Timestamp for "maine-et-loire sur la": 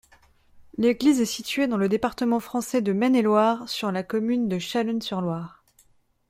2.91-4.01